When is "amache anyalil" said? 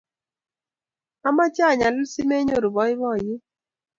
1.27-2.07